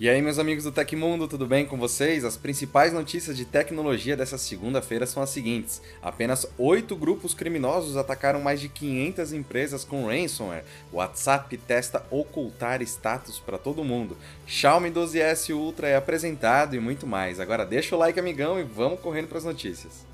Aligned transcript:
E 0.00 0.08
aí, 0.08 0.22
meus 0.22 0.38
amigos 0.38 0.64
do 0.64 0.72
Tecmundo, 0.72 1.28
tudo 1.28 1.46
bem 1.46 1.66
com 1.66 1.76
vocês? 1.76 2.24
As 2.24 2.34
principais 2.34 2.90
notícias 2.90 3.36
de 3.36 3.44
tecnologia 3.44 4.16
dessa 4.16 4.38
segunda-feira 4.38 5.04
são 5.04 5.22
as 5.22 5.28
seguintes: 5.28 5.82
apenas 6.00 6.46
oito 6.56 6.96
grupos 6.96 7.34
criminosos 7.34 7.98
atacaram 7.98 8.40
mais 8.40 8.62
de 8.62 8.70
500 8.70 9.34
empresas 9.34 9.84
com 9.84 10.06
ransomware. 10.06 10.64
WhatsApp 10.90 11.54
testa 11.58 12.02
ocultar 12.10 12.80
status 12.80 13.38
para 13.38 13.58
todo 13.58 13.84
mundo. 13.84 14.16
Xiaomi 14.46 14.90
12S 14.90 15.54
Ultra 15.54 15.86
é 15.86 15.96
apresentado 15.96 16.74
e 16.74 16.80
muito 16.80 17.06
mais. 17.06 17.38
Agora 17.38 17.66
deixa 17.66 17.94
o 17.94 17.98
like, 17.98 18.18
amigão, 18.18 18.58
e 18.58 18.62
vamos 18.62 19.00
correndo 19.00 19.28
para 19.28 19.36
as 19.36 19.44
notícias. 19.44 20.06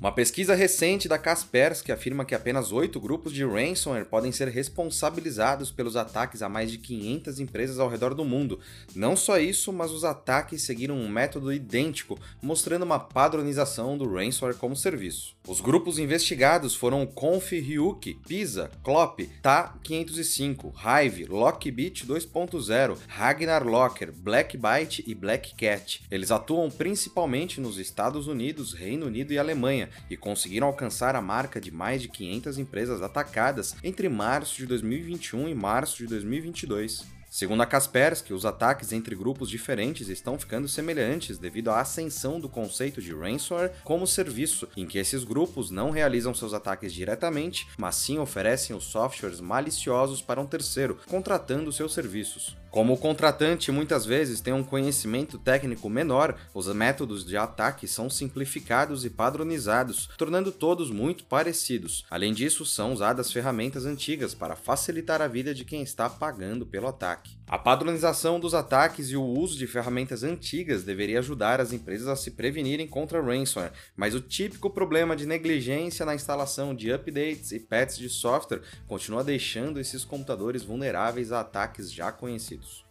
Uma 0.00 0.12
pesquisa 0.12 0.54
recente 0.54 1.08
da 1.08 1.18
Kaspersky 1.18 1.90
afirma 1.90 2.24
que 2.24 2.32
apenas 2.32 2.70
oito 2.70 3.00
grupos 3.00 3.32
de 3.32 3.44
ransomware 3.44 4.04
podem 4.04 4.30
ser 4.30 4.46
responsabilizados 4.46 5.72
pelos 5.72 5.96
ataques 5.96 6.40
a 6.40 6.48
mais 6.48 6.70
de 6.70 6.78
500 6.78 7.40
empresas 7.40 7.80
ao 7.80 7.88
redor 7.88 8.14
do 8.14 8.24
mundo. 8.24 8.60
Não 8.94 9.16
só 9.16 9.40
isso, 9.40 9.72
mas 9.72 9.90
os 9.90 10.04
ataques 10.04 10.62
seguiram 10.62 10.96
um 10.96 11.08
método 11.08 11.52
idêntico, 11.52 12.16
mostrando 12.40 12.84
uma 12.84 13.00
padronização 13.00 13.98
do 13.98 14.08
ransomware 14.08 14.56
como 14.56 14.76
serviço. 14.76 15.37
Os 15.48 15.62
grupos 15.62 15.98
investigados 15.98 16.74
foram 16.74 17.06
Conf 17.06 17.52
Ryuk, 17.52 18.20
Pisa, 18.28 18.70
Klopp, 18.84 19.20
Ta505, 19.42 20.74
Hive, 20.76 21.24
Lockbit 21.24 22.06
2.0, 22.06 22.98
Ragnar 23.08 23.66
Locker, 23.66 24.12
Blackbyte 24.12 25.02
e 25.06 25.14
Black 25.14 25.54
Cat. 25.54 26.02
Eles 26.10 26.30
atuam 26.30 26.70
principalmente 26.70 27.62
nos 27.62 27.78
Estados 27.78 28.26
Unidos, 28.26 28.74
Reino 28.74 29.06
Unido 29.06 29.32
e 29.32 29.38
Alemanha 29.38 29.88
e 30.10 30.18
conseguiram 30.18 30.66
alcançar 30.66 31.16
a 31.16 31.22
marca 31.22 31.58
de 31.58 31.70
mais 31.70 32.02
de 32.02 32.08
500 32.08 32.58
empresas 32.58 33.00
atacadas 33.00 33.74
entre 33.82 34.06
março 34.10 34.54
de 34.54 34.66
2021 34.66 35.48
e 35.48 35.54
março 35.54 35.96
de 35.96 36.08
2022. 36.08 37.17
Segundo 37.30 37.62
a 37.62 37.66
Kaspersky, 37.66 38.32
os 38.32 38.46
ataques 38.46 38.90
entre 38.90 39.14
grupos 39.14 39.50
diferentes 39.50 40.08
estão 40.08 40.38
ficando 40.38 40.66
semelhantes 40.66 41.36
devido 41.36 41.70
à 41.70 41.80
ascensão 41.80 42.40
do 42.40 42.48
conceito 42.48 43.02
de 43.02 43.14
ransomware 43.14 43.72
como 43.84 44.06
serviço, 44.06 44.66
em 44.74 44.86
que 44.86 44.98
esses 44.98 45.24
grupos 45.24 45.70
não 45.70 45.90
realizam 45.90 46.32
seus 46.32 46.54
ataques 46.54 46.92
diretamente, 46.92 47.68
mas 47.76 47.96
sim 47.96 48.18
oferecem 48.18 48.74
os 48.74 48.84
softwares 48.84 49.40
maliciosos 49.40 50.22
para 50.22 50.40
um 50.40 50.46
terceiro, 50.46 50.98
contratando 51.06 51.70
seus 51.70 51.92
serviços. 51.92 52.56
Como 52.70 52.92
o 52.92 52.98
contratante 52.98 53.72
muitas 53.72 54.04
vezes 54.04 54.42
tem 54.42 54.52
um 54.52 54.62
conhecimento 54.62 55.38
técnico 55.38 55.88
menor, 55.88 56.38
os 56.52 56.66
métodos 56.68 57.24
de 57.24 57.36
ataque 57.36 57.88
são 57.88 58.10
simplificados 58.10 59.06
e 59.06 59.10
padronizados, 59.10 60.08
tornando 60.18 60.52
todos 60.52 60.90
muito 60.90 61.24
parecidos. 61.24 62.04
Além 62.10 62.34
disso, 62.34 62.66
são 62.66 62.92
usadas 62.92 63.32
ferramentas 63.32 63.86
antigas 63.86 64.34
para 64.34 64.54
facilitar 64.54 65.22
a 65.22 65.28
vida 65.28 65.54
de 65.54 65.64
quem 65.64 65.82
está 65.82 66.10
pagando 66.10 66.66
pelo 66.66 66.88
ataque. 66.88 67.37
A 67.48 67.56
padronização 67.56 68.38
dos 68.38 68.52
ataques 68.52 69.08
e 69.08 69.16
o 69.16 69.22
uso 69.22 69.56
de 69.56 69.66
ferramentas 69.66 70.22
antigas 70.22 70.82
deveria 70.82 71.18
ajudar 71.18 71.62
as 71.62 71.72
empresas 71.72 72.06
a 72.06 72.14
se 72.14 72.32
prevenirem 72.32 72.86
contra 72.86 73.22
ransomware, 73.22 73.72
mas 73.96 74.14
o 74.14 74.20
típico 74.20 74.68
problema 74.68 75.16
de 75.16 75.24
negligência 75.24 76.04
na 76.04 76.14
instalação 76.14 76.74
de 76.74 76.92
updates 76.92 77.52
e 77.52 77.58
patches 77.58 77.96
de 77.96 78.10
software 78.10 78.60
continua 78.86 79.24
deixando 79.24 79.80
esses 79.80 80.04
computadores 80.04 80.62
vulneráveis 80.62 81.32
a 81.32 81.40
ataques 81.40 81.90
já 81.90 82.12
conhecidos. 82.12 82.84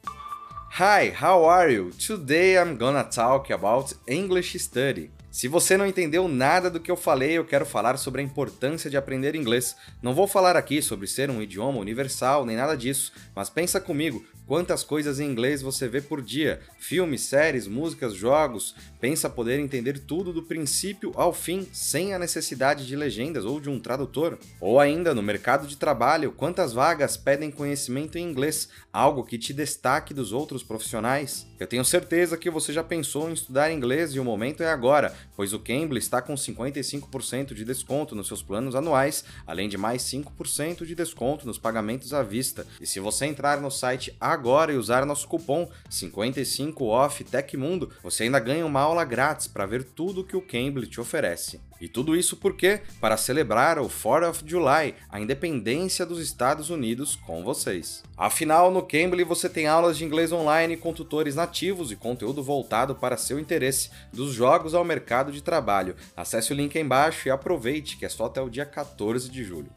Hi, 0.80 1.14
how 1.24 1.48
are 1.48 1.72
you? 1.72 1.92
Today 1.92 2.58
I'm 2.58 2.78
gonna 2.78 3.04
talk 3.04 3.54
about 3.54 3.96
English 4.08 4.58
study. 4.58 5.12
Se 5.30 5.48
você 5.48 5.78
não 5.78 5.86
entendeu 5.86 6.28
nada 6.28 6.70
do 6.70 6.80
que 6.80 6.90
eu 6.90 6.96
falei, 6.96 7.38
eu 7.38 7.46
quero 7.46 7.66
falar 7.66 7.98
sobre 7.98 8.22
a 8.22 8.24
importância 8.24 8.90
de 8.90 8.98
aprender 8.98 9.36
inglês. 9.36 9.76
Não 10.02 10.14
vou 10.14 10.26
falar 10.26 10.56
aqui 10.56 10.82
sobre 10.82 11.06
ser 11.06 11.30
um 11.30 11.42
idioma 11.42 11.80
universal 11.80 12.46
nem 12.46 12.56
nada 12.56 12.76
disso, 12.76 13.12
mas 13.36 13.50
pensa 13.50 13.80
comigo, 13.80 14.26
quantas 14.48 14.84
coisas 14.84 15.20
em 15.20 15.30
inglês 15.30 15.62
você 15.62 15.88
vê 15.88 16.02
por 16.02 16.22
dia? 16.22 16.62
Filmes, 16.80 17.22
séries, 17.22 17.68
músicas, 17.68 18.16
jogos. 18.16 18.74
Pensa 19.00 19.30
poder 19.30 19.60
entender 19.60 20.00
tudo 20.00 20.34
do 20.34 20.42
princípio 20.42 21.12
ao 21.16 21.34
fim, 21.34 21.68
sem 21.72 22.14
a 22.14 22.20
necessidade 22.20 22.88
de 22.88 22.96
legendas 22.96 23.46
ou 23.46 23.60
de 23.60 23.70
um 23.70 23.80
tradutor? 23.80 24.40
Ou 24.60 24.80
ainda, 24.80 25.14
no 25.14 25.22
mercado 25.22 25.68
de 25.68 25.78
trabalho, 25.78 26.32
quantas 26.32 26.74
vagas 26.74 27.18
pedem 27.18 27.52
conhecimento 27.52 28.18
em 28.18 28.24
inglês, 28.24 28.70
algo 28.92 29.24
que 29.24 29.38
te 29.38 29.54
destaque 29.54 30.14
dos 30.14 30.32
outros 30.32 30.64
profissionais? 30.64 31.46
Eu 31.60 31.68
tenho 31.68 31.86
certeza 31.86 32.38
que 32.38 32.50
você 32.50 32.72
já 32.74 32.84
pensou 32.84 33.30
em 33.30 33.34
estudar 33.34 33.72
inglês 33.72 34.16
e 34.16 34.20
o 34.20 34.24
momento 34.24 34.64
é 34.64 34.72
agora 34.72 35.14
pois 35.36 35.54
o 35.54 35.60
Cambly 35.60 36.00
está 36.00 36.22
com 36.22 36.34
55% 36.34 37.54
de 37.54 37.64
desconto 37.64 38.16
nos 38.16 38.28
seus 38.28 38.42
planos 38.42 38.76
anuais, 38.76 39.24
além 39.46 39.70
de 39.70 39.78
mais 39.78 40.02
5% 40.04 40.86
de 40.86 40.96
desconto 40.96 41.46
nos 41.46 41.58
pagamentos 41.58 42.14
à 42.14 42.24
vista. 42.24 42.66
E 42.82 42.88
se 42.88 43.00
você 43.00 43.26
entrar 43.26 43.62
no 43.62 43.70
site 43.70 44.16
agora 44.20 44.72
e 44.72 44.78
usar 44.78 45.06
nosso 45.06 45.28
cupom 45.28 45.70
55OFF 45.90 47.26
TecMundo, 47.26 47.92
você 48.02 48.24
ainda 48.24 48.40
ganha 48.40 48.66
uma 48.66 48.82
aula 48.82 49.06
grátis 49.06 49.48
para 49.48 49.66
ver 49.66 49.84
tudo 49.84 50.24
que 50.24 50.36
o 50.36 50.42
Cambly 50.42 50.88
te 50.88 51.00
oferece. 51.00 51.60
E 51.80 51.88
tudo 51.88 52.16
isso 52.16 52.38
porque 52.38 52.82
para 53.00 53.18
celebrar 53.18 53.80
o 53.80 53.88
4th 53.88 54.30
of 54.30 54.44
July, 54.46 54.96
a 55.10 55.20
independência 55.20 56.06
dos 56.06 56.20
Estados 56.20 56.70
Unidos 56.70 57.16
com 57.16 57.44
vocês. 57.44 58.04
Afinal, 58.18 58.72
no 58.72 58.82
Cambly 58.82 59.24
você 59.24 59.48
tem 59.48 59.68
aulas 59.68 59.98
de 59.98 60.06
inglês 60.06 60.32
online 60.32 60.78
com 60.78 60.94
tutores 60.94 61.36
nativos 61.36 61.92
e 61.92 61.96
conteúdo 61.96 62.44
voltado 62.44 62.96
para 62.96 63.18
seu 63.18 63.40
interesse, 63.40 63.90
dos 64.12 64.34
jogos 64.34 64.74
ao 64.74 64.84
mercado 64.84 65.32
de 65.32 65.42
trabalho. 65.42 65.96
Acesse 66.16 66.52
o 66.52 66.56
link 66.56 66.78
aí 66.78 66.84
embaixo 66.84 67.28
e 67.28 67.32
aproveite 67.32 67.98
que 67.98 68.06
é 68.06 68.10
só 68.10 68.26
até 68.26 68.42
o 68.42 68.50
dia 68.50 68.66
14 68.66 69.30
de 69.30 69.44
julho. 69.44 69.70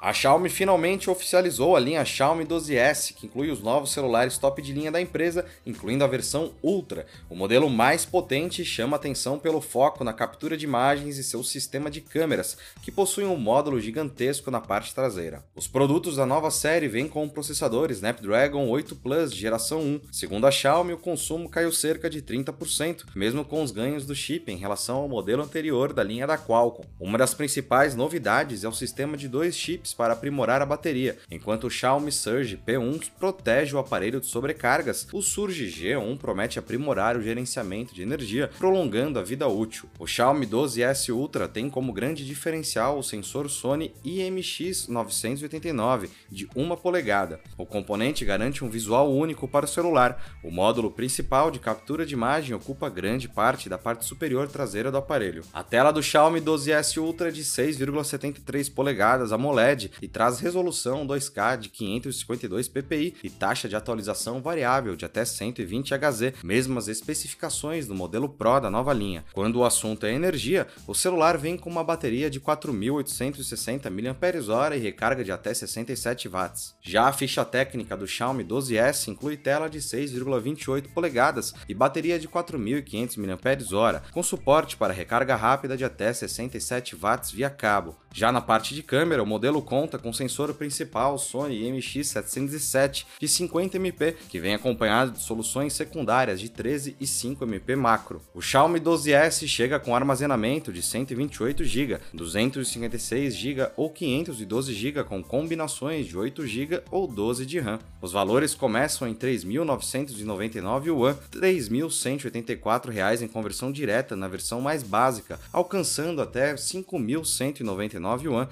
A 0.00 0.12
Xiaomi 0.12 0.48
finalmente 0.48 1.10
oficializou 1.10 1.74
a 1.74 1.80
linha 1.80 2.04
Xiaomi 2.04 2.44
12S, 2.44 3.12
que 3.12 3.26
inclui 3.26 3.50
os 3.50 3.60
novos 3.60 3.90
celulares 3.90 4.38
top 4.38 4.62
de 4.62 4.72
linha 4.72 4.92
da 4.92 5.00
empresa, 5.00 5.44
incluindo 5.66 6.04
a 6.04 6.06
versão 6.06 6.52
Ultra. 6.62 7.04
O 7.28 7.34
modelo 7.34 7.68
mais 7.68 8.04
potente 8.04 8.64
chama 8.64 8.94
atenção 8.94 9.40
pelo 9.40 9.60
foco 9.60 10.04
na 10.04 10.12
captura 10.12 10.56
de 10.56 10.64
imagens 10.64 11.18
e 11.18 11.24
seu 11.24 11.42
sistema 11.42 11.90
de 11.90 12.00
câmeras, 12.00 12.56
que 12.80 12.92
possui 12.92 13.24
um 13.24 13.36
módulo 13.36 13.80
gigantesco 13.80 14.52
na 14.52 14.60
parte 14.60 14.94
traseira. 14.94 15.44
Os 15.56 15.66
produtos 15.66 16.14
da 16.14 16.24
nova 16.24 16.52
série 16.52 16.86
vêm 16.86 17.08
com 17.08 17.24
o 17.24 17.30
processador 17.30 17.90
Snapdragon 17.90 18.68
8 18.68 18.94
Plus 18.94 19.34
geração 19.34 19.80
1. 19.80 20.00
Segundo 20.12 20.46
a 20.46 20.52
Xiaomi, 20.52 20.92
o 20.92 20.98
consumo 20.98 21.48
caiu 21.48 21.72
cerca 21.72 22.08
de 22.08 22.22
30%, 22.22 23.04
mesmo 23.16 23.44
com 23.44 23.64
os 23.64 23.72
ganhos 23.72 24.06
do 24.06 24.14
chip 24.14 24.52
em 24.52 24.56
relação 24.58 24.98
ao 24.98 25.08
modelo 25.08 25.42
anterior 25.42 25.92
da 25.92 26.04
linha 26.04 26.26
da 26.26 26.38
Qualcomm. 26.38 26.86
Uma 27.00 27.18
das 27.18 27.34
principais 27.34 27.96
novidades 27.96 28.62
é 28.62 28.68
o 28.68 28.72
sistema 28.72 29.16
de 29.16 29.26
dois 29.26 29.56
chips 29.56 29.87
chips 29.88 29.94
para 29.94 30.12
aprimorar 30.12 30.60
a 30.60 30.66
bateria, 30.66 31.16
enquanto 31.30 31.64
o 31.64 31.70
Xiaomi 31.70 32.12
Surge 32.12 32.56
P1 32.56 33.10
protege 33.18 33.74
o 33.74 33.78
aparelho 33.78 34.20
de 34.20 34.26
sobrecargas, 34.26 35.08
o 35.12 35.22
Surge 35.22 35.66
G1 35.66 36.18
promete 36.18 36.58
aprimorar 36.58 37.16
o 37.16 37.22
gerenciamento 37.22 37.94
de 37.94 38.02
energia, 38.02 38.50
prolongando 38.58 39.18
a 39.18 39.22
vida 39.22 39.48
útil. 39.48 39.88
O 39.98 40.06
Xiaomi 40.06 40.46
12S 40.46 41.14
Ultra 41.14 41.48
tem 41.48 41.70
como 41.70 41.92
grande 41.92 42.26
diferencial 42.26 42.98
o 42.98 43.02
sensor 43.02 43.48
Sony 43.48 43.94
IMX989 44.04 46.10
de 46.30 46.48
1 46.54 46.76
polegada. 46.76 47.40
O 47.56 47.66
componente 47.66 48.24
garante 48.24 48.64
um 48.64 48.68
visual 48.68 49.12
único 49.12 49.48
para 49.48 49.64
o 49.64 49.68
celular. 49.68 50.22
O 50.42 50.50
módulo 50.50 50.90
principal 50.90 51.50
de 51.50 51.58
captura 51.58 52.04
de 52.04 52.14
imagem 52.14 52.54
ocupa 52.54 52.88
grande 52.88 53.28
parte 53.28 53.68
da 53.68 53.78
parte 53.78 54.04
superior 54.04 54.48
traseira 54.48 54.90
do 54.90 54.98
aparelho. 54.98 55.44
A 55.52 55.62
tela 55.62 55.92
do 55.92 56.02
Xiaomi 56.02 56.40
12S 56.40 56.98
Ultra 56.98 57.28
é 57.28 57.30
de 57.30 57.44
6,73 57.44 58.72
polegadas 58.72 59.32
AMOLED 59.32 59.77
e 60.00 60.08
traz 60.08 60.40
resolução 60.40 61.06
2K 61.06 61.58
de 61.58 61.68
552 61.68 62.68
ppi 62.68 63.14
e 63.22 63.30
taxa 63.30 63.68
de 63.68 63.76
atualização 63.76 64.40
variável 64.40 64.96
de 64.96 65.04
até 65.04 65.24
120 65.24 65.94
Hz, 65.94 66.32
mesmas 66.42 66.88
especificações 66.88 67.86
do 67.86 67.94
modelo 67.94 68.28
Pro 68.28 68.60
da 68.60 68.70
nova 68.70 68.92
linha. 68.92 69.24
Quando 69.32 69.56
o 69.56 69.64
assunto 69.64 70.06
é 70.06 70.12
energia, 70.12 70.66
o 70.86 70.94
celular 70.94 71.36
vem 71.36 71.56
com 71.56 71.70
uma 71.70 71.84
bateria 71.84 72.30
de 72.30 72.40
4.860 72.40 73.90
mAh 73.90 74.76
e 74.76 74.78
recarga 74.78 75.24
de 75.24 75.32
até 75.32 75.52
67 75.52 76.28
watts. 76.28 76.74
Já 76.80 77.08
a 77.08 77.12
ficha 77.12 77.44
técnica 77.44 77.96
do 77.96 78.06
Xiaomi 78.06 78.44
12S 78.44 79.08
inclui 79.08 79.36
tela 79.36 79.68
de 79.68 79.78
6,28 79.78 80.88
polegadas 80.92 81.54
e 81.68 81.74
bateria 81.74 82.18
de 82.18 82.28
4.500 82.28 83.16
mAh, 83.18 84.02
com 84.12 84.22
suporte 84.22 84.76
para 84.76 84.92
recarga 84.92 85.36
rápida 85.36 85.76
de 85.76 85.84
até 85.84 86.12
67 86.12 86.96
watts 86.96 87.30
via 87.30 87.50
cabo. 87.50 87.96
Já 88.12 88.32
na 88.32 88.40
parte 88.40 88.74
de 88.74 88.82
câmera, 88.82 89.22
o 89.22 89.26
modelo 89.26 89.62
conta 89.68 89.98
com 89.98 90.14
sensor 90.14 90.54
principal 90.54 91.18
Sony 91.18 91.60
IMX707 91.60 93.04
de 93.20 93.28
50MP, 93.28 94.14
que 94.30 94.40
vem 94.40 94.54
acompanhado 94.54 95.12
de 95.12 95.20
soluções 95.22 95.74
secundárias 95.74 96.40
de 96.40 96.48
13 96.48 96.96
e 96.98 97.04
5MP 97.04 97.76
macro. 97.76 98.22
O 98.32 98.40
Xiaomi 98.40 98.80
12S 98.80 99.46
chega 99.46 99.78
com 99.78 99.94
armazenamento 99.94 100.72
de 100.72 100.80
128GB, 100.80 102.00
256GB 102.16 103.70
ou 103.76 103.92
512GB 103.92 105.04
com 105.04 105.22
combinações 105.22 106.06
de 106.06 106.16
8GB 106.16 106.84
ou 106.90 107.06
12 107.06 107.44
de 107.44 107.58
RAM. 107.58 107.78
Os 108.00 108.10
valores 108.10 108.54
começam 108.54 109.06
em 109.06 109.14
3.999 109.14 110.86
yuan, 110.86 111.12
R$ 111.12 111.40
3.184 111.40 113.20
em 113.20 113.28
conversão 113.28 113.70
direta 113.70 114.16
na 114.16 114.28
versão 114.28 114.62
mais 114.62 114.82
básica, 114.82 115.38
alcançando 115.52 116.22
até 116.22 116.54
5.199 116.54 118.22
yuan, 118.22 118.48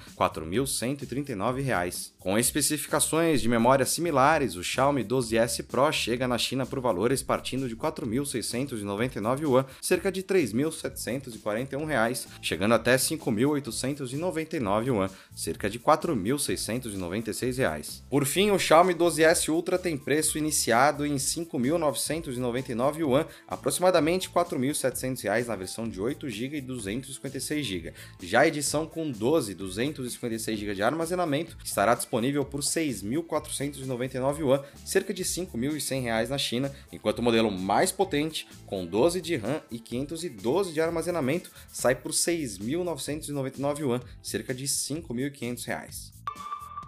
R$ 1.07 1.21
4.139. 1.21 2.11
Com 2.19 2.37
especificações 2.37 3.41
de 3.41 3.49
memória 3.49 3.85
similares, 3.85 4.55
o 4.55 4.63
Xiaomi 4.63 5.03
12S 5.03 5.63
Pro 5.63 5.91
chega 5.91 6.27
na 6.27 6.37
China 6.37 6.63
por 6.65 6.79
valores 6.79 7.23
partindo 7.23 7.69
de 7.69 7.75
4.699 7.75 9.41
yuan, 9.41 9.65
cerca 9.81 10.11
de 10.11 10.21
R$ 10.21 10.27
3.741, 10.27 12.27
chegando 12.41 12.73
até 12.73 12.95
5.899 12.95 14.87
yuan, 14.87 15.09
cerca 15.35 15.69
de 15.69 15.77
R$ 15.77 15.83
4.696. 15.85 18.01
Por 18.09 18.25
fim, 18.25 18.49
o 18.51 18.59
Xiaomi 18.59 18.93
12S 18.93 19.47
Ultra 19.49 19.79
tem 19.79 19.97
preço 19.97 20.37
iniciado 20.37 21.05
em 21.05 21.15
5.999 21.15 22.97
yuan, 22.97 23.25
aproximadamente 23.47 24.27
R$ 24.27 24.33
4.700 24.33 25.47
na 25.47 25.55
versão 25.55 25.87
de 25.87 26.01
8GB 26.01 26.55
e 26.55 26.61
256GB. 26.61 27.93
Já 28.21 28.41
a 28.41 28.47
edição 28.47 28.85
com 28.85 29.09
12 29.09 29.55
256GB 29.55 30.73
de 30.73 30.83
armazenamento 30.83 30.96
estará 31.63 31.93
disponível 31.95 32.45
por 32.45 32.61
6.499 32.61 34.39
yuan, 34.39 34.63
cerca 34.85 35.13
de 35.13 35.23
R$ 35.23 35.29
5.100 35.29 36.29
na 36.29 36.37
China, 36.37 36.71
enquanto 36.91 37.19
o 37.19 37.23
modelo 37.23 37.51
mais 37.51 37.91
potente, 37.91 38.47
com 38.65 38.85
12 38.85 39.21
de 39.21 39.35
RAM 39.35 39.61
e 39.69 39.79
512 39.79 40.73
de 40.73 40.81
armazenamento, 40.81 41.51
sai 41.71 41.95
por 41.95 42.11
6.999 42.11 43.79
yuan, 43.79 44.01
cerca 44.21 44.53
de 44.53 44.63
R$ 44.63 44.69
5.500. 44.69 46.17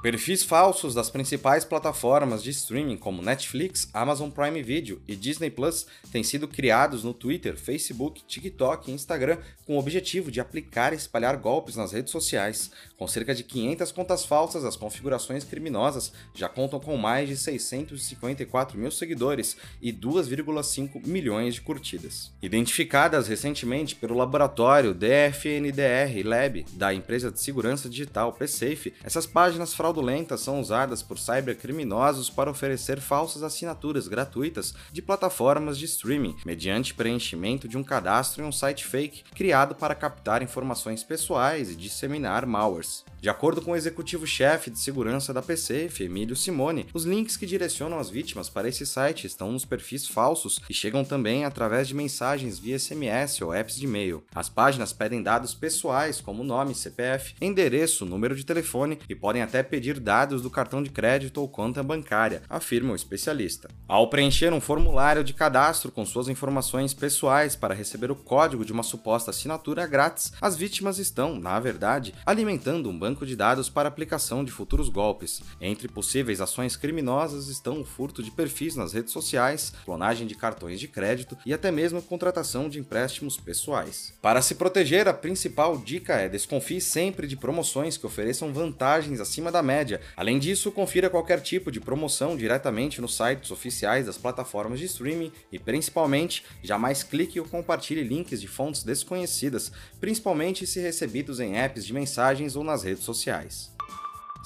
Perfis 0.01 0.43
falsos 0.43 0.93
das 0.93 1.09
principais 1.09 1.65
plataformas 1.65 2.41
de 2.41 2.51
streaming 2.51 2.95
como 2.95 3.21
Netflix, 3.21 3.89
Amazon 3.93 4.29
Prime 4.29 4.63
Video 4.63 5.01
e 5.05 5.13
Disney 5.13 5.49
Plus 5.49 5.85
têm 6.09 6.23
sido 6.23 6.47
criados 6.47 7.03
no 7.03 7.13
Twitter, 7.13 7.57
Facebook, 7.57 8.23
TikTok 8.25 8.89
e 8.89 8.93
Instagram 8.93 9.39
com 9.65 9.75
o 9.75 9.77
objetivo 9.79 10.31
de 10.31 10.39
aplicar 10.39 10.93
e 10.93 10.95
espalhar 10.95 11.35
golpes 11.35 11.75
nas 11.75 11.91
redes 11.91 12.13
sociais. 12.13 12.71
Com 12.99 13.07
cerca 13.07 13.33
de 13.33 13.45
500 13.45 13.93
contas 13.93 14.25
falsas, 14.25 14.65
as 14.65 14.75
configurações 14.75 15.45
criminosas 15.45 16.11
já 16.35 16.49
contam 16.49 16.81
com 16.81 16.97
mais 16.97 17.29
de 17.29 17.37
654 17.37 18.77
mil 18.77 18.91
seguidores 18.91 19.55
e 19.81 19.93
2,5 19.93 21.07
milhões 21.07 21.53
de 21.53 21.61
curtidas. 21.61 22.29
Identificadas 22.41 23.29
recentemente 23.29 23.95
pelo 23.95 24.17
laboratório 24.17 24.93
DFNDR 24.93 26.25
Lab 26.25 26.65
da 26.73 26.93
empresa 26.93 27.31
de 27.31 27.39
segurança 27.39 27.87
digital 27.87 28.33
PSafe, 28.33 28.93
essas 29.01 29.25
páginas 29.25 29.73
fraudulentas 29.73 30.41
são 30.41 30.59
usadas 30.59 31.01
por 31.01 31.17
cybercriminosos 31.17 32.29
para 32.29 32.51
oferecer 32.51 32.99
falsas 32.99 33.43
assinaturas 33.43 34.09
gratuitas 34.09 34.73
de 34.91 35.01
plataformas 35.01 35.77
de 35.77 35.85
streaming, 35.85 36.35
mediante 36.45 36.93
preenchimento 36.93 37.65
de 37.65 37.77
um 37.77 37.83
cadastro 37.83 38.43
em 38.43 38.45
um 38.45 38.51
site 38.51 38.85
fake 38.85 39.23
criado 39.33 39.73
para 39.73 39.95
captar 39.95 40.43
informações 40.43 41.01
pessoais 41.01 41.71
e 41.71 41.77
disseminar 41.77 42.45
malwares. 42.45 42.88
De 43.21 43.29
acordo 43.29 43.61
com 43.61 43.71
o 43.71 43.75
executivo-chefe 43.75 44.69
de 44.69 44.79
segurança 44.79 45.33
da 45.33 45.41
PCF, 45.41 46.05
Emílio 46.05 46.35
Simone, 46.35 46.87
os 46.93 47.03
links 47.03 47.35
que 47.35 47.45
direcionam 47.45 47.99
as 47.99 48.09
vítimas 48.09 48.49
para 48.49 48.67
esse 48.69 48.85
site 48.85 49.27
estão 49.27 49.51
nos 49.51 49.65
perfis 49.65 50.07
falsos 50.07 50.59
e 50.69 50.73
chegam 50.73 51.03
também 51.03 51.43
através 51.43 51.87
de 51.87 51.93
mensagens 51.93 52.57
via 52.57 52.79
SMS 52.79 53.41
ou 53.41 53.53
apps 53.53 53.75
de 53.75 53.85
e-mail. 53.85 54.23
As 54.33 54.47
páginas 54.47 54.93
pedem 54.93 55.21
dados 55.21 55.53
pessoais 55.53 56.21
como 56.21 56.43
nome, 56.43 56.73
CPF, 56.73 57.35
endereço, 57.41 58.05
número 58.05 58.35
de 58.35 58.45
telefone 58.45 58.99
e 59.09 59.15
podem 59.15 59.41
até 59.41 59.61
pedir 59.61 59.99
dados 59.99 60.41
do 60.41 60.49
cartão 60.49 60.81
de 60.81 60.89
crédito 60.89 61.41
ou 61.41 61.47
conta 61.49 61.83
bancária, 61.83 62.41
afirma 62.49 62.93
o 62.93 62.95
especialista. 62.95 63.69
Ao 63.87 64.09
preencher 64.09 64.53
um 64.53 64.61
formulário 64.61 65.23
de 65.23 65.33
cadastro 65.33 65.91
com 65.91 66.05
suas 66.05 66.29
informações 66.29 66.93
pessoais 66.93 67.55
para 67.55 67.73
receber 67.73 68.11
o 68.11 68.15
código 68.15 68.63
de 68.63 68.71
uma 68.71 68.83
suposta 68.83 69.31
assinatura 69.31 69.85
grátis, 69.85 70.31
as 70.39 70.55
vítimas 70.55 70.99
estão, 70.99 71.37
na 71.37 71.59
verdade, 71.59 72.13
alimentando 72.25 72.78
um 72.87 72.97
banco 72.97 73.25
de 73.25 73.35
dados 73.35 73.69
para 73.69 73.89
aplicação 73.89 74.43
de 74.45 74.51
futuros 74.51 74.87
golpes. 74.87 75.41
Entre 75.59 75.87
possíveis 75.87 76.39
ações 76.39 76.75
criminosas 76.75 77.47
estão 77.47 77.81
o 77.81 77.85
furto 77.85 78.21
de 78.21 78.31
perfis 78.31 78.75
nas 78.75 78.93
redes 78.93 79.11
sociais, 79.11 79.73
clonagem 79.83 80.27
de 80.27 80.35
cartões 80.35 80.79
de 80.79 80.87
crédito 80.87 81.37
e 81.45 81.53
até 81.53 81.71
mesmo 81.71 82.01
contratação 82.01 82.69
de 82.69 82.79
empréstimos 82.79 83.37
pessoais. 83.37 84.13
Para 84.21 84.41
se 84.41 84.55
proteger, 84.55 85.07
a 85.07 85.13
principal 85.13 85.77
dica 85.77 86.13
é 86.13 86.29
desconfie 86.29 86.79
sempre 86.79 87.27
de 87.27 87.35
promoções 87.35 87.97
que 87.97 88.05
ofereçam 88.05 88.53
vantagens 88.53 89.19
acima 89.19 89.51
da 89.51 89.63
média. 89.63 89.99
Além 90.15 90.37
disso, 90.39 90.71
confira 90.71 91.09
qualquer 91.09 91.41
tipo 91.41 91.71
de 91.71 91.79
promoção 91.79 92.37
diretamente 92.37 93.01
nos 93.01 93.15
sites 93.17 93.51
oficiais 93.51 94.05
das 94.05 94.17
plataformas 94.17 94.79
de 94.79 94.85
streaming 94.85 95.31
e, 95.51 95.57
principalmente, 95.57 96.43
jamais 96.63 97.03
clique 97.03 97.39
ou 97.39 97.45
compartilhe 97.45 98.03
links 98.03 98.39
de 98.39 98.47
fontes 98.47 98.83
desconhecidas, 98.83 99.71
principalmente 99.99 100.67
se 100.67 100.79
recebidos 100.79 101.39
em 101.39 101.57
apps 101.57 101.85
de 101.85 101.93
mensagens 101.93 102.55
ou 102.55 102.63
nas 102.69 102.83
redes 102.83 103.03
sociais. 103.03 103.71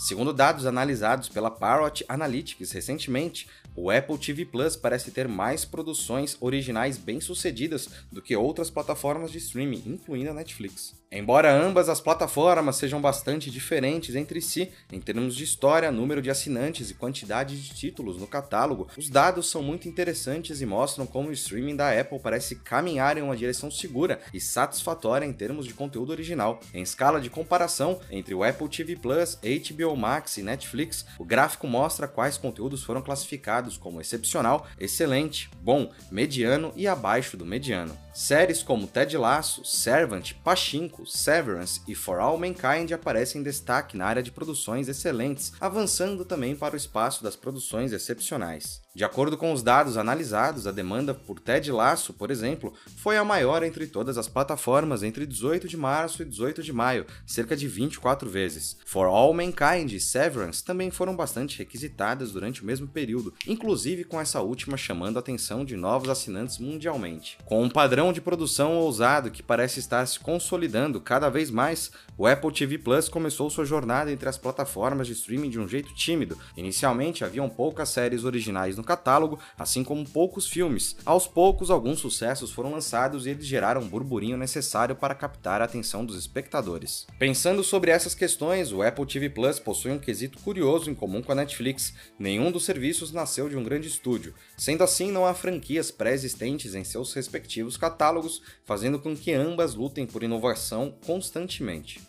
Segundo 0.04 0.34
dados 0.34 0.66
analisados 0.66 1.30
pela 1.30 1.50
Parrot 1.50 2.04
Analytics 2.10 2.74
recentemente, 2.74 3.48
o 3.74 3.90
Apple 3.90 4.18
TV 4.18 4.44
Plus 4.44 4.76
parece 4.76 5.12
ter 5.12 5.30
mais 5.30 5.64
produções 5.64 6.36
originais 6.42 6.98
bem-sucedidas 6.98 7.88
do 8.12 8.22
que 8.22 8.36
outras 8.36 8.70
plataformas 8.70 9.32
de 9.32 9.38
streaming, 9.38 9.82
incluindo 9.86 10.30
a 10.30 10.34
Netflix. 10.34 10.94
Embora 11.10 11.56
ambas 11.56 11.90
as 11.90 12.02
plataformas 12.02 12.76
sejam 12.76 13.00
bastante 13.00 13.50
diferentes 13.50 14.16
entre 14.16 14.42
si 14.42 14.72
em 14.92 15.00
termos 15.00 15.36
de 15.36 15.44
história, 15.44 15.92
número 15.92 16.22
de 16.22 16.30
assinantes 16.30 16.90
e 16.90 16.96
quantidade 16.96 17.62
de 17.62 17.70
títulos 17.70 18.18
no 18.18 18.28
catálogo, 18.28 18.88
os 18.98 19.10
dados 19.10 19.50
são 19.50 19.64
muito 19.64 19.88
interessantes 19.88 20.60
e 20.60 20.66
mostram 20.66 21.06
como 21.06 21.30
o 21.30 21.34
streaming 21.34 21.76
da 21.76 21.98
Apple 21.98 22.20
parece 22.20 22.56
caminhar 22.58 23.18
em 23.18 23.22
uma 23.22 23.38
direção 23.38 23.72
segura 23.72 24.20
e 24.34 24.40
satisfatória 24.40 25.26
em 25.26 25.34
termos 25.34 25.66
de 25.66 25.74
conteúdo 25.74 26.12
original. 26.12 26.60
Em 26.74 26.82
escala 26.82 27.22
de 27.22 27.30
comparação 27.30 28.00
entre 28.12 28.34
o 28.34 28.44
Apple 28.44 28.68
TV 28.68 28.96
Plus, 28.96 29.36
HBO 29.36 29.93
Max 29.96 30.38
e 30.38 30.44
Netflix, 30.44 31.06
o 31.18 31.26
gráfico 31.26 31.68
mostra 31.68 32.08
quais 32.08 32.38
conteúdos 32.38 32.84
foram 32.84 33.02
classificados 33.02 33.78
como 33.78 34.00
excepcional, 34.00 34.68
excelente, 34.80 35.50
bom, 35.62 35.92
mediano 36.12 36.72
e 36.76 36.88
abaixo 36.88 37.36
do 37.36 37.46
mediano. 37.46 37.98
Séries 38.14 38.62
como 38.62 38.86
Ted 38.86 39.18
Lasso, 39.18 39.66
Servant, 39.66 40.34
Pachinko, 40.44 41.06
Severance 41.06 41.82
e 41.88 41.96
For 41.96 42.20
All 42.20 42.38
Mankind 42.38 42.92
aparecem 42.92 43.42
em 43.42 43.44
destaque 43.44 43.98
na 43.98 44.06
área 44.06 44.22
de 44.22 44.32
produções 44.32 44.88
excelentes, 44.88 45.52
avançando 45.60 46.24
também 46.24 46.56
para 46.56 46.76
o 46.76 46.78
espaço 46.78 47.24
das 47.24 47.36
produções 47.36 47.92
excepcionais. 47.92 48.83
De 48.96 49.04
acordo 49.04 49.36
com 49.36 49.52
os 49.52 49.64
dados 49.64 49.98
analisados, 49.98 50.68
a 50.68 50.72
demanda 50.72 51.16
por 51.16 51.40
Ted 51.40 51.72
Lasso, 51.72 52.14
por 52.14 52.30
exemplo, 52.30 52.72
foi 52.98 53.18
a 53.18 53.24
maior 53.24 53.64
entre 53.64 53.88
todas 53.88 54.20
as 54.20 54.28
plataformas 54.28 55.02
entre 55.02 55.26
18 55.26 55.68
de 55.68 55.76
março 55.76 56.22
e 56.22 56.26
18 56.26 56.62
de 56.62 56.72
maio, 56.72 57.08
cerca 57.26 57.58
de 57.58 57.68
24 57.68 58.30
vezes. 58.30 58.78
For 58.86 59.08
All 59.08 59.34
Mankind 59.34 59.92
e 59.94 60.00
Severance 60.00 60.64
também 60.64 60.92
foram 60.92 61.16
bastante 61.16 61.58
requisitadas 61.58 62.34
durante 62.34 62.62
o 62.62 62.66
mesmo 62.68 62.88
período, 62.88 63.34
inclusive 63.48 64.04
com 64.04 64.22
essa 64.22 64.42
última 64.42 64.78
chamando 64.78 65.18
a 65.18 65.22
atenção 65.22 65.66
de 65.66 65.76
novos 65.76 66.08
assinantes 66.08 66.60
mundialmente. 66.60 67.40
Com 67.46 67.64
um 67.64 67.72
padrão 67.72 68.14
de 68.14 68.22
produção 68.22 68.74
ousado 68.76 69.32
que 69.32 69.42
parece 69.42 69.80
estar 69.80 70.06
se 70.06 70.20
consolidando 70.20 71.02
cada 71.02 71.30
vez 71.30 71.50
mais, 71.50 71.90
o 72.16 72.28
Apple 72.28 72.54
TV 72.54 72.78
Plus 72.78 73.10
começou 73.10 73.50
sua 73.50 73.66
jornada 73.66 74.12
entre 74.12 74.30
as 74.30 74.38
plataformas 74.38 75.08
de 75.08 75.14
streaming 75.14 75.50
de 75.50 75.60
um 75.60 75.68
jeito 75.68 75.92
tímido. 75.96 76.38
Inicialmente 76.56 77.24
haviam 77.26 77.50
poucas 77.50 77.90
séries 77.90 78.24
originais 78.24 78.78
no 78.78 78.83
catálogo, 78.84 79.40
assim 79.58 79.84
como 79.84 80.08
poucos 80.08 80.48
filmes. 80.48 80.96
Aos 81.06 81.28
poucos, 81.28 81.72
alguns 81.72 82.00
sucessos 82.00 82.52
foram 82.52 82.72
lançados 82.72 83.26
e 83.26 83.30
eles 83.30 83.46
geraram 83.46 83.82
um 83.82 83.88
burburinho 83.88 84.38
necessário 84.38 84.96
para 84.96 85.16
captar 85.16 85.62
a 85.62 85.66
atenção 85.66 86.06
dos 86.06 86.18
espectadores. 86.18 87.08
Pensando 87.18 87.64
sobre 87.64 87.92
essas 87.92 88.16
questões, 88.16 88.72
o 88.72 88.82
Apple 88.82 89.06
TV 89.06 89.30
Plus 89.30 89.60
possui 89.60 89.92
um 89.92 90.00
quesito 90.00 90.40
curioso 90.40 90.90
em 90.90 90.96
comum 90.96 91.22
com 91.22 91.32
a 91.32 91.36
Netflix. 91.36 91.94
Nenhum 92.18 92.52
dos 92.52 92.66
serviços 92.66 93.12
nasceu 93.12 93.50
de 93.50 93.58
um 93.58 93.64
grande 93.64 93.88
estúdio. 93.88 94.34
Sendo 94.58 94.84
assim, 94.84 95.12
não 95.12 95.26
há 95.26 95.34
franquias 95.34 95.92
pré-existentes 95.92 96.76
em 96.76 96.84
seus 96.84 97.14
respectivos 97.14 97.78
catálogos, 97.78 98.42
fazendo 98.66 99.00
com 99.00 99.16
que 99.16 99.34
ambas 99.34 99.76
lutem 99.76 100.06
por 100.06 100.24
inovação 100.24 100.96
constantemente. 101.06 102.02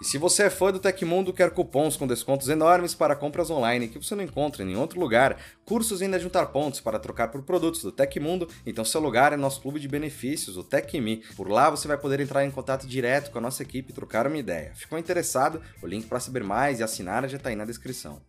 E 0.00 0.04
se 0.04 0.16
você 0.16 0.44
é 0.44 0.50
fã 0.50 0.70
do 0.70 0.78
Tecmundo, 0.78 1.32
quer 1.32 1.50
cupons 1.50 1.96
com 1.96 2.06
descontos 2.06 2.48
enormes 2.48 2.94
para 2.94 3.16
compras 3.16 3.50
online 3.50 3.88
que 3.88 3.98
você 3.98 4.14
não 4.14 4.22
encontra 4.22 4.62
em 4.62 4.66
nenhum 4.66 4.80
outro 4.80 5.00
lugar, 5.00 5.36
cursos 5.64 6.00
ainda 6.00 6.20
juntar 6.20 6.46
pontos 6.46 6.80
para 6.80 7.00
trocar 7.00 7.28
por 7.28 7.42
produtos 7.42 7.82
do 7.82 7.90
Tecmundo, 7.90 8.48
então 8.64 8.84
seu 8.84 9.00
lugar 9.00 9.32
é 9.32 9.36
nosso 9.36 9.60
clube 9.60 9.80
de 9.80 9.88
benefícios, 9.88 10.56
o 10.56 10.62
TecMe. 10.62 11.24
Por 11.36 11.48
lá 11.48 11.68
você 11.68 11.88
vai 11.88 11.98
poder 11.98 12.20
entrar 12.20 12.44
em 12.44 12.50
contato 12.50 12.86
direto 12.86 13.32
com 13.32 13.38
a 13.38 13.40
nossa 13.40 13.62
equipe 13.62 13.90
e 13.90 13.94
trocar 13.94 14.26
uma 14.28 14.38
ideia. 14.38 14.72
Ficou 14.76 14.98
interessado? 14.98 15.60
O 15.82 15.86
link 15.86 16.06
para 16.06 16.20
saber 16.20 16.44
mais 16.44 16.78
e 16.78 16.84
assinar 16.84 17.28
já 17.28 17.36
está 17.36 17.48
aí 17.48 17.56
na 17.56 17.64
descrição. 17.64 18.22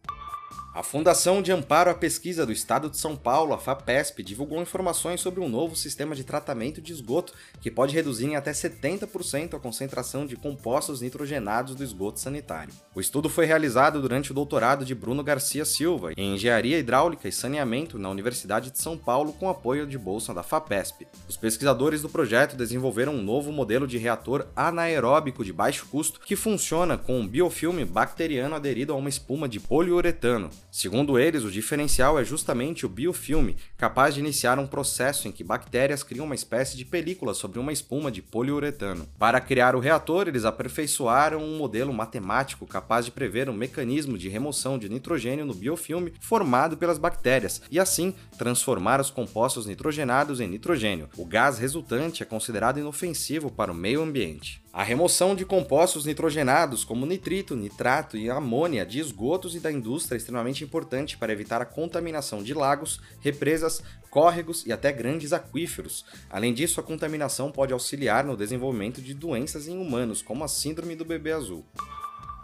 A 0.71 0.83
Fundação 0.83 1.41
de 1.41 1.51
Amparo 1.51 1.89
à 1.89 1.95
Pesquisa 1.95 2.45
do 2.45 2.51
Estado 2.51 2.91
de 2.91 2.97
São 2.97 3.15
Paulo, 3.15 3.53
a 3.53 3.57
FAPESP, 3.57 4.21
divulgou 4.21 4.61
informações 4.61 5.19
sobre 5.19 5.39
um 5.39 5.49
novo 5.49 5.75
sistema 5.75 6.15
de 6.15 6.23
tratamento 6.23 6.79
de 6.79 6.93
esgoto 6.93 7.33
que 7.59 7.71
pode 7.71 7.95
reduzir 7.95 8.27
em 8.27 8.35
até 8.35 8.51
70% 8.51 9.55
a 9.55 9.59
concentração 9.59 10.27
de 10.27 10.35
compostos 10.35 11.01
nitrogenados 11.01 11.73
do 11.73 11.83
esgoto 11.83 12.19
sanitário. 12.19 12.71
O 12.93 13.01
estudo 13.01 13.29
foi 13.29 13.47
realizado 13.47 13.99
durante 13.99 14.31
o 14.31 14.33
doutorado 14.33 14.85
de 14.85 14.93
Bruno 14.93 15.23
Garcia 15.23 15.65
Silva 15.65 16.13
em 16.15 16.35
Engenharia 16.35 16.77
Hidráulica 16.77 17.27
e 17.27 17.31
Saneamento 17.31 17.97
na 17.97 18.09
Universidade 18.09 18.69
de 18.69 18.79
São 18.79 18.95
Paulo 18.95 19.33
com 19.33 19.49
apoio 19.49 19.87
de 19.87 19.97
bolsa 19.97 20.35
da 20.35 20.43
FAPESP. 20.43 21.07
Os 21.27 21.35
pesquisadores 21.35 22.03
do 22.03 22.09
projeto 22.09 22.55
desenvolveram 22.55 23.15
um 23.15 23.23
novo 23.23 23.51
modelo 23.51 23.87
de 23.87 23.97
reator 23.97 24.45
anaeróbico 24.55 25.43
de 25.43 25.51
baixo 25.51 25.87
custo 25.87 26.19
que 26.19 26.35
funciona 26.35 26.95
com 26.95 27.19
um 27.19 27.27
biofilme 27.27 27.83
bacteriano 27.85 28.55
aderido 28.55 28.93
a 28.93 28.95
uma 28.95 29.09
espuma 29.09 29.49
de 29.49 29.59
poliuretano. 29.59 30.51
Segundo 30.71 31.17
eles, 31.17 31.43
o 31.43 31.51
diferencial 31.51 32.19
é 32.19 32.23
justamente 32.23 32.85
o 32.85 32.89
biofilme, 32.89 33.57
capaz 33.75 34.13
de 34.13 34.19
iniciar 34.19 34.59
um 34.59 34.67
processo 34.67 35.27
em 35.27 35.31
que 35.31 35.43
bactérias 35.43 36.03
criam 36.03 36.25
uma 36.25 36.35
espécie 36.35 36.77
de 36.77 36.85
película 36.85 37.33
sobre 37.33 37.57
uma 37.57 37.73
espuma 37.73 38.11
de 38.11 38.21
poliuretano. 38.21 39.07
Para 39.17 39.41
criar 39.41 39.75
o 39.75 39.79
reator, 39.79 40.27
eles 40.27 40.45
aperfeiçoaram 40.45 41.43
um 41.43 41.57
modelo 41.57 41.91
matemático 41.91 42.67
capaz 42.67 43.05
de 43.05 43.11
prever 43.11 43.49
um 43.49 43.53
mecanismo 43.53 44.17
de 44.17 44.29
remoção 44.29 44.77
de 44.77 44.87
nitrogênio 44.87 45.45
no 45.45 45.55
biofilme 45.55 46.13
formado 46.19 46.77
pelas 46.77 46.99
bactérias 46.99 47.61
e 47.71 47.79
assim 47.79 48.13
transformar 48.37 49.01
os 49.01 49.09
compostos 49.09 49.65
nitrogenados 49.65 50.39
em 50.39 50.47
nitrogênio. 50.47 51.09
O 51.17 51.25
gás 51.25 51.57
resultante 51.57 52.21
é 52.21 52.25
considerado 52.25 52.79
inofensivo 52.79 53.49
para 53.49 53.71
o 53.71 53.75
meio 53.75 54.03
ambiente. 54.03 54.61
A 54.71 54.83
remoção 54.83 55.35
de 55.35 55.45
compostos 55.45 56.05
nitrogenados 56.05 56.83
como 56.83 57.05
nitrito, 57.05 57.55
nitrato 57.55 58.15
e 58.15 58.29
amônia 58.29 58.85
de 58.85 58.99
esgotos 58.99 59.55
e 59.55 59.59
da 59.59 59.71
indústria 59.71 60.15
é 60.15 60.19
extremamente 60.19 60.63
importante 60.63 61.17
para 61.17 61.33
evitar 61.33 61.59
a 61.59 61.65
contaminação 61.65 62.43
de 62.43 62.53
lagos, 62.53 63.01
represas, 63.19 63.81
córregos 64.11 64.67
e 64.67 64.71
até 64.71 64.91
grandes 64.91 65.33
aquíferos. 65.33 66.05
Além 66.29 66.53
disso, 66.53 66.79
a 66.79 66.83
contaminação 66.83 67.51
pode 67.51 67.73
auxiliar 67.73 68.23
no 68.23 68.37
desenvolvimento 68.37 69.01
de 69.01 69.15
doenças 69.15 69.67
em 69.67 69.75
humanos, 69.75 70.21
como 70.21 70.43
a 70.43 70.47
síndrome 70.47 70.95
do 70.95 71.03
bebê 71.03 71.31
azul. 71.31 71.65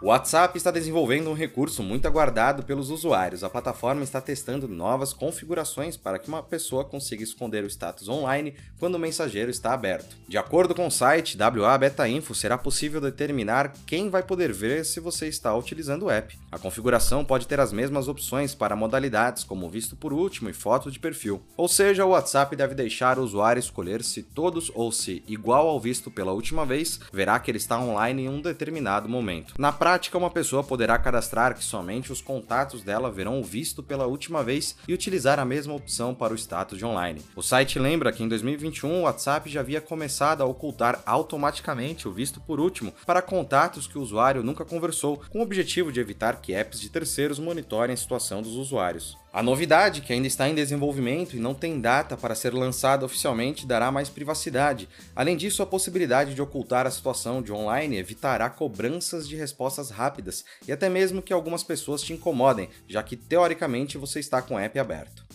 O 0.02 0.08
WhatsApp 0.08 0.58
está 0.58 0.70
desenvolvendo 0.70 1.30
um 1.30 1.34
recurso 1.34 1.82
muito 1.82 2.06
aguardado 2.06 2.62
pelos 2.62 2.90
usuários. 2.90 3.42
A 3.42 3.48
plataforma 3.48 4.02
está 4.02 4.20
testando 4.20 4.68
novas 4.68 5.14
configurações 5.14 5.96
para 5.96 6.18
que 6.18 6.28
uma 6.28 6.42
pessoa 6.42 6.84
consiga 6.84 7.24
esconder 7.24 7.64
o 7.64 7.66
status 7.66 8.06
online 8.06 8.54
quando 8.78 8.96
o 8.96 8.98
mensageiro 8.98 9.50
está 9.50 9.72
aberto. 9.72 10.14
De 10.28 10.36
acordo 10.36 10.74
com 10.74 10.86
o 10.86 10.90
site 10.90 11.38
WA 11.38 11.78
Beta 11.78 12.06
Info, 12.06 12.34
será 12.34 12.58
possível 12.58 13.00
determinar 13.00 13.72
quem 13.86 14.10
vai 14.10 14.22
poder 14.22 14.52
ver 14.52 14.84
se 14.84 15.00
você 15.00 15.28
está 15.28 15.56
utilizando 15.56 16.04
o 16.04 16.10
app. 16.10 16.38
A 16.52 16.58
configuração 16.58 17.24
pode 17.24 17.48
ter 17.48 17.58
as 17.58 17.72
mesmas 17.72 18.06
opções 18.06 18.54
para 18.54 18.76
modalidades 18.76 19.44
como 19.44 19.70
visto 19.70 19.96
por 19.96 20.12
último 20.12 20.50
e 20.50 20.52
foto 20.52 20.90
de 20.90 20.98
perfil. 20.98 21.40
Ou 21.56 21.68
seja, 21.68 22.04
o 22.04 22.10
WhatsApp 22.10 22.54
deve 22.54 22.74
deixar 22.74 23.18
o 23.18 23.22
usuário 23.22 23.60
escolher 23.60 24.04
se 24.04 24.22
todos 24.22 24.70
ou 24.74 24.92
se 24.92 25.24
igual 25.26 25.66
ao 25.66 25.80
visto 25.80 26.10
pela 26.10 26.32
última 26.32 26.66
vez, 26.66 27.00
verá 27.10 27.38
que 27.40 27.50
ele 27.50 27.56
está 27.56 27.80
online 27.80 28.24
em 28.24 28.28
um 28.28 28.42
determinado 28.42 29.08
momento. 29.08 29.54
Na 29.58 29.72
prática, 29.86 30.18
uma 30.18 30.30
pessoa 30.30 30.64
poderá 30.64 30.98
cadastrar 30.98 31.54
que 31.54 31.62
somente 31.62 32.10
os 32.10 32.20
contatos 32.20 32.82
dela 32.82 33.08
verão 33.08 33.38
o 33.38 33.44
visto 33.44 33.84
pela 33.84 34.04
última 34.04 34.42
vez 34.42 34.76
e 34.88 34.92
utilizar 34.92 35.38
a 35.38 35.44
mesma 35.44 35.74
opção 35.74 36.12
para 36.12 36.32
o 36.32 36.36
status 36.36 36.76
de 36.76 36.84
online. 36.84 37.22
O 37.36 37.42
site 37.42 37.78
lembra 37.78 38.10
que 38.10 38.20
em 38.20 38.28
2021 38.28 38.90
o 38.90 39.02
WhatsApp 39.02 39.48
já 39.48 39.60
havia 39.60 39.80
começado 39.80 40.42
a 40.42 40.44
ocultar 40.44 41.00
automaticamente 41.06 42.08
o 42.08 42.12
visto 42.12 42.40
por 42.40 42.58
último 42.58 42.92
para 43.06 43.22
contatos 43.22 43.86
que 43.86 43.96
o 43.96 44.02
usuário 44.02 44.42
nunca 44.42 44.64
conversou, 44.64 45.22
com 45.30 45.38
o 45.38 45.42
objetivo 45.42 45.92
de 45.92 46.00
evitar 46.00 46.40
que 46.40 46.52
apps 46.52 46.80
de 46.80 46.90
terceiros 46.90 47.38
monitorem 47.38 47.94
a 47.94 47.96
situação 47.96 48.42
dos 48.42 48.56
usuários. 48.56 49.16
A 49.36 49.42
novidade, 49.42 50.00
que 50.00 50.14
ainda 50.14 50.26
está 50.26 50.48
em 50.48 50.54
desenvolvimento 50.54 51.36
e 51.36 51.38
não 51.38 51.52
tem 51.52 51.78
data 51.78 52.16
para 52.16 52.34
ser 52.34 52.54
lançada 52.54 53.04
oficialmente, 53.04 53.66
dará 53.66 53.92
mais 53.92 54.08
privacidade. 54.08 54.88
Além 55.14 55.36
disso, 55.36 55.62
a 55.62 55.66
possibilidade 55.66 56.34
de 56.34 56.40
ocultar 56.40 56.86
a 56.86 56.90
situação 56.90 57.42
de 57.42 57.52
online 57.52 57.98
evitará 57.98 58.48
cobranças 58.48 59.28
de 59.28 59.36
respostas 59.36 59.90
rápidas 59.90 60.42
e 60.66 60.72
até 60.72 60.88
mesmo 60.88 61.20
que 61.20 61.34
algumas 61.34 61.62
pessoas 61.62 62.00
te 62.00 62.14
incomodem, 62.14 62.70
já 62.88 63.02
que 63.02 63.14
teoricamente 63.14 63.98
você 63.98 64.20
está 64.20 64.40
com 64.40 64.54
o 64.54 64.58
app 64.58 64.78
aberto. 64.78 65.25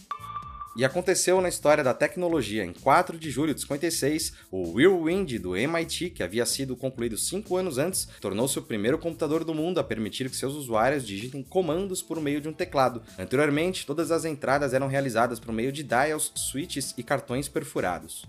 E 0.74 0.86
aconteceu 0.86 1.42
na 1.42 1.50
história 1.50 1.84
da 1.84 1.94
tecnologia. 1.94 2.63
Em 2.63 2.72
4 2.72 3.18
de 3.18 3.30
julho 3.30 3.54
de 3.54 3.60
56, 3.60 4.34
o 4.50 4.72
Whirlwind 4.72 5.38
do 5.38 5.54
MIT, 5.54 6.12
que 6.12 6.24
havia 6.24 6.46
sido 6.46 6.78
concluído 6.78 7.18
5 7.18 7.58
anos 7.58 7.78
antes, 7.78 8.08
tornou-se 8.22 8.58
o 8.58 8.62
primeiro 8.62 8.98
computador 8.98 9.44
do 9.44 9.54
mundo 9.54 9.82
a 9.82 9.84
permitir 9.84 10.30
que 10.30 10.36
seus 10.36 10.54
usuários 10.54 11.06
digitem 11.06 11.44
comandos 11.44 12.01
por 12.01 12.22
meio 12.22 12.40
de 12.40 12.48
um 12.48 12.54
teclado. 12.54 13.01
Anteriormente, 13.20 13.86
todas 13.86 14.12
as 14.12 14.24
entradas 14.24 14.74
eram 14.74 14.88
realizadas 14.88 15.42
por 15.42 15.54
meio 15.54 15.74
de 15.74 15.84
dials, 15.84 16.32
switches 16.36 16.94
e 16.98 17.04
cartões 17.04 17.50
perfurados. 17.50 18.25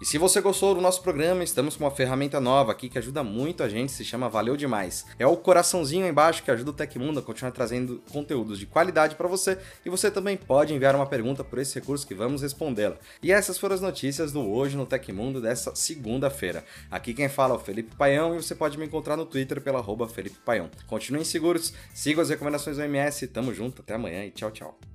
E 0.00 0.04
se 0.04 0.18
você 0.18 0.40
gostou 0.40 0.74
do 0.74 0.80
nosso 0.80 1.00
programa, 1.02 1.44
estamos 1.44 1.76
com 1.76 1.84
uma 1.84 1.90
ferramenta 1.90 2.40
nova 2.40 2.72
aqui 2.72 2.88
que 2.88 2.98
ajuda 2.98 3.22
muito 3.22 3.62
a 3.62 3.68
gente, 3.68 3.92
se 3.92 4.04
chama 4.04 4.28
Valeu 4.28 4.56
Demais. 4.56 5.06
É 5.18 5.26
o 5.26 5.36
coraçãozinho 5.36 6.04
aí 6.04 6.10
embaixo 6.10 6.42
que 6.42 6.50
ajuda 6.50 6.70
o 6.70 6.74
Tecmundo 6.74 7.20
a 7.20 7.22
continuar 7.22 7.52
trazendo 7.52 8.02
conteúdos 8.12 8.58
de 8.58 8.66
qualidade 8.66 9.14
para 9.14 9.28
você 9.28 9.56
e 9.84 9.88
você 9.88 10.10
também 10.10 10.36
pode 10.36 10.74
enviar 10.74 10.96
uma 10.96 11.06
pergunta 11.06 11.44
por 11.44 11.60
esse 11.60 11.78
recurso 11.78 12.06
que 12.06 12.14
vamos 12.14 12.42
respondê-la. 12.42 12.96
E 13.22 13.32
essas 13.32 13.56
foram 13.56 13.76
as 13.76 13.80
notícias 13.80 14.32
do 14.32 14.40
Hoje 14.40 14.76
no 14.76 14.84
Tecmundo 14.84 15.40
dessa 15.40 15.74
segunda-feira. 15.76 16.64
Aqui 16.90 17.14
quem 17.14 17.28
fala 17.28 17.54
é 17.54 17.56
o 17.56 17.60
Felipe 17.60 17.94
Paião 17.94 18.34
e 18.34 18.42
você 18.42 18.54
pode 18.54 18.76
me 18.76 18.86
encontrar 18.86 19.16
no 19.16 19.24
Twitter 19.24 19.60
pela 19.60 19.78
arroba 19.78 20.08
Felipe 20.08 20.38
Paião. 20.44 20.68
Continuem 20.88 21.24
seguros, 21.24 21.72
sigam 21.94 22.20
as 22.20 22.30
recomendações 22.30 22.76
do 22.76 22.82
MS, 22.82 23.28
tamo 23.28 23.54
junto, 23.54 23.80
até 23.80 23.94
amanhã 23.94 24.24
e 24.24 24.30
tchau, 24.32 24.50
tchau. 24.50 24.93